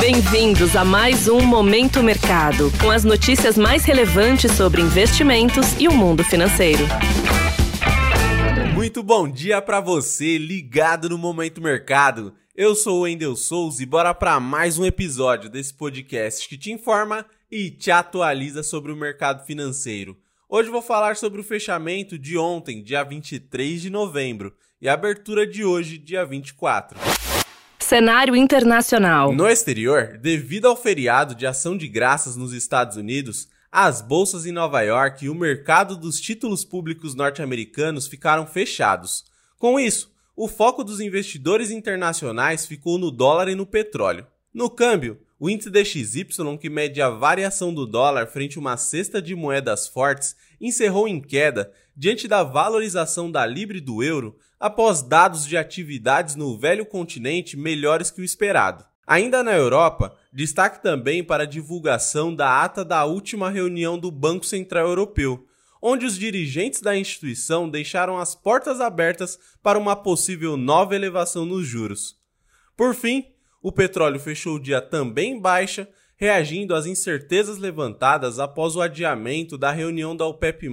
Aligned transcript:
Bem-vindos 0.00 0.76
a 0.76 0.84
mais 0.84 1.26
um 1.26 1.40
Momento 1.40 2.04
Mercado, 2.04 2.70
com 2.80 2.88
as 2.88 3.02
notícias 3.02 3.58
mais 3.58 3.84
relevantes 3.84 4.52
sobre 4.52 4.80
investimentos 4.80 5.72
e 5.78 5.88
o 5.88 5.92
mundo 5.92 6.22
financeiro. 6.22 6.84
Muito 8.74 9.02
bom 9.02 9.28
dia 9.28 9.60
para 9.60 9.80
você 9.80 10.38
ligado 10.38 11.08
no 11.08 11.18
Momento 11.18 11.60
Mercado. 11.60 12.32
Eu 12.54 12.76
sou 12.76 13.00
o 13.00 13.02
Wendel 13.02 13.34
Souza 13.34 13.82
e 13.82 13.86
bora 13.86 14.14
para 14.14 14.38
mais 14.38 14.78
um 14.78 14.86
episódio 14.86 15.50
desse 15.50 15.74
podcast 15.74 16.48
que 16.48 16.56
te 16.56 16.70
informa 16.70 17.26
e 17.50 17.68
te 17.68 17.90
atualiza 17.90 18.62
sobre 18.62 18.92
o 18.92 18.96
mercado 18.96 19.44
financeiro. 19.44 20.16
Hoje 20.48 20.70
vou 20.70 20.80
falar 20.80 21.16
sobre 21.16 21.40
o 21.40 21.44
fechamento 21.44 22.16
de 22.16 22.38
ontem, 22.38 22.84
dia 22.84 23.02
23 23.02 23.82
de 23.82 23.90
novembro, 23.90 24.54
e 24.80 24.88
a 24.88 24.94
abertura 24.94 25.44
de 25.44 25.64
hoje, 25.64 25.98
dia 25.98 26.24
24. 26.24 27.17
Cenário 27.88 28.36
internacional. 28.36 29.32
No 29.32 29.48
exterior, 29.48 30.18
devido 30.20 30.68
ao 30.68 30.76
feriado 30.76 31.34
de 31.34 31.46
ação 31.46 31.74
de 31.74 31.88
graças 31.88 32.36
nos 32.36 32.52
Estados 32.52 32.98
Unidos, 32.98 33.48
as 33.72 34.02
bolsas 34.02 34.44
em 34.44 34.52
Nova 34.52 34.82
York 34.82 35.24
e 35.24 35.30
o 35.30 35.34
mercado 35.34 35.96
dos 35.96 36.20
títulos 36.20 36.66
públicos 36.66 37.14
norte-americanos 37.14 38.06
ficaram 38.06 38.46
fechados. 38.46 39.24
Com 39.58 39.80
isso, 39.80 40.12
o 40.36 40.46
foco 40.46 40.84
dos 40.84 41.00
investidores 41.00 41.70
internacionais 41.70 42.66
ficou 42.66 42.98
no 42.98 43.10
dólar 43.10 43.48
e 43.48 43.54
no 43.54 43.64
petróleo. 43.64 44.26
No 44.52 44.68
câmbio, 44.68 45.18
o 45.40 45.48
índice 45.48 45.70
DXY, 45.70 46.26
que 46.60 46.68
mede 46.68 47.00
a 47.00 47.08
variação 47.08 47.72
do 47.72 47.86
dólar 47.86 48.26
frente 48.26 48.58
a 48.58 48.60
uma 48.60 48.76
cesta 48.76 49.22
de 49.22 49.34
moedas 49.34 49.88
fortes, 49.88 50.36
encerrou 50.60 51.08
em 51.08 51.18
queda 51.22 51.72
diante 51.98 52.28
da 52.28 52.44
valorização 52.44 53.28
da 53.28 53.44
libra 53.44 53.76
e 53.76 53.80
do 53.80 54.04
euro 54.04 54.38
após 54.60 55.02
dados 55.02 55.44
de 55.44 55.56
atividades 55.56 56.36
no 56.36 56.56
velho 56.56 56.86
continente 56.86 57.56
melhores 57.56 58.08
que 58.08 58.20
o 58.20 58.24
esperado. 58.24 58.84
Ainda 59.04 59.42
na 59.42 59.52
Europa, 59.52 60.16
destaque 60.32 60.80
também 60.80 61.24
para 61.24 61.42
a 61.42 61.46
divulgação 61.46 62.32
da 62.32 62.62
ata 62.62 62.84
da 62.84 63.04
última 63.04 63.50
reunião 63.50 63.98
do 63.98 64.12
Banco 64.12 64.46
Central 64.46 64.86
Europeu, 64.86 65.44
onde 65.82 66.06
os 66.06 66.16
dirigentes 66.16 66.80
da 66.80 66.96
instituição 66.96 67.68
deixaram 67.68 68.16
as 68.16 68.32
portas 68.32 68.80
abertas 68.80 69.36
para 69.60 69.78
uma 69.78 69.96
possível 69.96 70.56
nova 70.56 70.94
elevação 70.94 71.44
nos 71.44 71.66
juros. 71.66 72.16
Por 72.76 72.94
fim, 72.94 73.24
o 73.60 73.72
petróleo 73.72 74.20
fechou 74.20 74.54
o 74.54 74.60
dia 74.60 74.80
também 74.80 75.32
em 75.32 75.40
baixa, 75.40 75.88
reagindo 76.18 76.74
às 76.74 76.84
incertezas 76.84 77.58
levantadas 77.58 78.40
após 78.40 78.74
o 78.74 78.82
adiamento 78.82 79.56
da 79.56 79.70
reunião 79.70 80.16
da 80.16 80.26
OPEP+, 80.26 80.68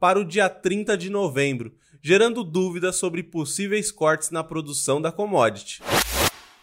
para 0.00 0.18
o 0.18 0.24
dia 0.24 0.48
30 0.48 0.96
de 0.96 1.10
novembro, 1.10 1.74
gerando 2.02 2.42
dúvidas 2.42 2.96
sobre 2.96 3.22
possíveis 3.22 3.92
cortes 3.92 4.30
na 4.30 4.42
produção 4.42 5.00
da 5.00 5.12
commodity. 5.12 5.82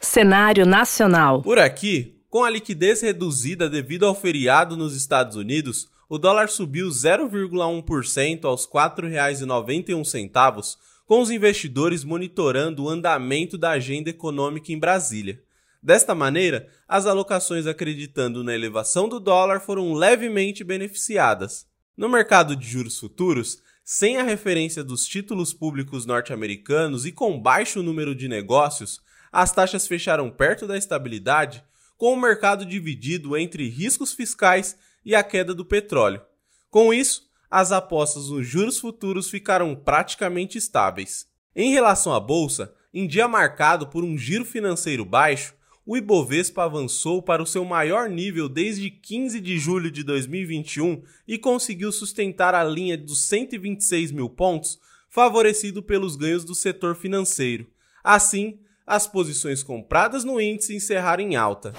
Cenário 0.01 0.65
nacional. 0.65 1.43
Por 1.43 1.59
aqui, 1.59 2.19
com 2.29 2.43
a 2.43 2.49
liquidez 2.49 3.01
reduzida 3.01 3.69
devido 3.69 4.05
ao 4.05 4.15
feriado 4.15 4.75
nos 4.75 4.95
Estados 4.95 5.35
Unidos, 5.35 5.87
o 6.09 6.17
dólar 6.17 6.49
subiu 6.49 6.89
0,1% 6.89 8.45
aos 8.45 8.65
R$ 8.65 8.71
4,91, 8.71 10.75
com 11.05 11.21
os 11.21 11.29
investidores 11.29 12.03
monitorando 12.03 12.85
o 12.85 12.89
andamento 12.89 13.55
da 13.57 13.71
agenda 13.71 14.09
econômica 14.09 14.71
em 14.71 14.79
Brasília. 14.79 15.41
Desta 15.81 16.13
maneira, 16.13 16.67
as 16.87 17.05
alocações 17.05 17.65
acreditando 17.65 18.43
na 18.43 18.53
elevação 18.53 19.07
do 19.07 19.19
dólar 19.19 19.61
foram 19.61 19.93
levemente 19.93 20.63
beneficiadas. 20.63 21.65
No 21.95 22.09
mercado 22.09 22.55
de 22.55 22.67
juros 22.67 22.99
futuros, 22.99 23.61
sem 23.83 24.17
a 24.17 24.23
referência 24.23 24.83
dos 24.83 25.05
títulos 25.05 25.53
públicos 25.53 26.05
norte-americanos 26.05 27.05
e 27.05 27.11
com 27.11 27.39
baixo 27.39 27.81
número 27.81 28.13
de 28.13 28.27
negócios, 28.27 28.99
as 29.31 29.51
taxas 29.51 29.87
fecharam 29.87 30.29
perto 30.29 30.67
da 30.67 30.77
estabilidade, 30.77 31.63
com 31.97 32.13
o 32.13 32.19
mercado 32.19 32.65
dividido 32.65 33.37
entre 33.37 33.67
riscos 33.69 34.13
fiscais 34.13 34.77
e 35.03 35.15
a 35.15 35.23
queda 35.23 35.53
do 35.53 35.65
petróleo. 35.65 36.21
Com 36.69 36.93
isso, 36.93 37.29
as 37.49 37.71
apostas 37.71 38.29
nos 38.29 38.45
juros 38.45 38.77
futuros 38.77 39.29
ficaram 39.29 39.75
praticamente 39.75 40.57
estáveis. 40.57 41.25
Em 41.55 41.71
relação 41.71 42.13
à 42.13 42.19
bolsa, 42.19 42.73
em 42.93 43.07
dia 43.07 43.27
marcado 43.27 43.87
por 43.87 44.03
um 44.03 44.17
giro 44.17 44.45
financeiro 44.45 45.03
baixo, 45.03 45.53
o 45.89 45.97
Ibovespa 45.97 46.65
avançou 46.65 47.19
para 47.19 47.41
o 47.41 47.47
seu 47.47 47.65
maior 47.65 48.07
nível 48.07 48.47
desde 48.47 48.91
15 48.91 49.41
de 49.41 49.57
julho 49.57 49.89
de 49.89 50.03
2021 50.03 51.01
e 51.27 51.35
conseguiu 51.35 51.91
sustentar 51.91 52.53
a 52.53 52.63
linha 52.63 52.95
dos 52.95 53.23
126 53.23 54.11
mil 54.11 54.29
pontos, 54.29 54.77
favorecido 55.09 55.81
pelos 55.81 56.15
ganhos 56.15 56.45
do 56.45 56.53
setor 56.53 56.95
financeiro. 56.95 57.65
Assim, 58.03 58.59
as 58.85 59.07
posições 59.07 59.63
compradas 59.63 60.23
no 60.23 60.39
índice 60.39 60.75
encerraram 60.75 61.23
em 61.23 61.35
alta. 61.35 61.73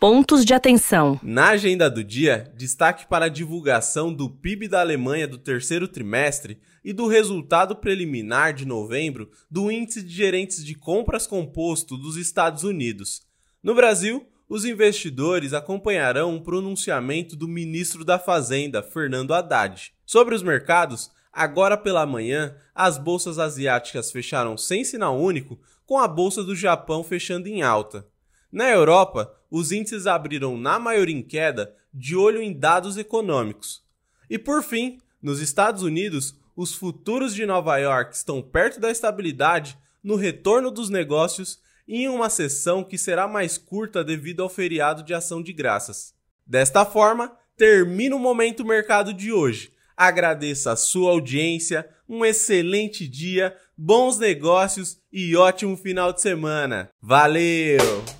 Pontos 0.00 0.46
de 0.46 0.54
atenção. 0.54 1.20
Na 1.22 1.50
agenda 1.50 1.90
do 1.90 2.02
dia, 2.02 2.50
destaque 2.56 3.06
para 3.06 3.26
a 3.26 3.28
divulgação 3.28 4.10
do 4.10 4.30
PIB 4.30 4.66
da 4.66 4.80
Alemanha 4.80 5.28
do 5.28 5.36
terceiro 5.36 5.86
trimestre 5.86 6.58
e 6.82 6.90
do 6.90 7.06
resultado 7.06 7.76
preliminar 7.76 8.54
de 8.54 8.64
novembro 8.64 9.30
do 9.50 9.70
Índice 9.70 10.02
de 10.02 10.08
Gerentes 10.08 10.64
de 10.64 10.74
Compras 10.74 11.26
Composto 11.26 11.98
dos 11.98 12.16
Estados 12.16 12.64
Unidos. 12.64 13.20
No 13.62 13.74
Brasil, 13.74 14.26
os 14.48 14.64
investidores 14.64 15.52
acompanharão 15.52 16.34
um 16.34 16.42
pronunciamento 16.42 17.36
do 17.36 17.46
ministro 17.46 18.02
da 18.02 18.18
Fazenda, 18.18 18.82
Fernando 18.82 19.34
Haddad. 19.34 19.92
Sobre 20.06 20.34
os 20.34 20.42
mercados, 20.42 21.10
agora 21.30 21.76
pela 21.76 22.06
manhã, 22.06 22.56
as 22.74 22.96
bolsas 22.96 23.38
asiáticas 23.38 24.10
fecharam 24.10 24.56
sem 24.56 24.82
sinal 24.82 25.20
único, 25.20 25.60
com 25.84 25.98
a 25.98 26.08
bolsa 26.08 26.42
do 26.42 26.56
Japão 26.56 27.04
fechando 27.04 27.48
em 27.48 27.60
alta. 27.60 28.06
Na 28.50 28.70
Europa, 28.70 29.36
os 29.50 29.72
índices 29.72 30.06
abriram 30.06 30.56
na 30.56 30.78
maioria 30.78 31.16
em 31.16 31.22
queda, 31.22 31.74
de 31.92 32.14
olho 32.14 32.40
em 32.40 32.52
dados 32.52 32.96
econômicos. 32.96 33.82
E 34.28 34.38
por 34.38 34.62
fim, 34.62 34.98
nos 35.20 35.40
Estados 35.40 35.82
Unidos, 35.82 36.36
os 36.56 36.74
futuros 36.74 37.34
de 37.34 37.44
Nova 37.44 37.76
York 37.78 38.14
estão 38.14 38.40
perto 38.40 38.78
da 38.78 38.90
estabilidade 38.90 39.76
no 40.02 40.14
retorno 40.16 40.70
dos 40.70 40.88
negócios 40.88 41.60
em 41.88 42.08
uma 42.08 42.30
sessão 42.30 42.84
que 42.84 42.96
será 42.96 43.26
mais 43.26 43.58
curta 43.58 44.04
devido 44.04 44.42
ao 44.42 44.48
feriado 44.48 45.02
de 45.02 45.12
ação 45.12 45.42
de 45.42 45.52
graças. 45.52 46.14
Desta 46.46 46.84
forma, 46.84 47.32
termina 47.56 48.14
o 48.14 48.18
momento 48.18 48.64
mercado 48.64 49.12
de 49.12 49.32
hoje. 49.32 49.72
Agradeço 49.96 50.70
a 50.70 50.76
sua 50.76 51.10
audiência, 51.10 51.88
um 52.08 52.24
excelente 52.24 53.06
dia, 53.06 53.56
bons 53.76 54.18
negócios 54.18 54.98
e 55.12 55.36
ótimo 55.36 55.76
final 55.76 56.12
de 56.12 56.22
semana. 56.22 56.88
Valeu! 57.02 58.19